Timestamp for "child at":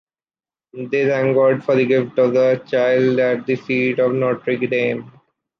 2.57-3.45